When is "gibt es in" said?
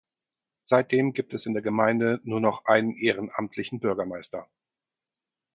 1.13-1.53